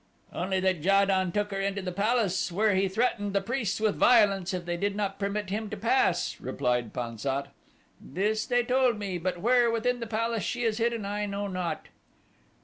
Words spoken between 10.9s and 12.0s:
I know not."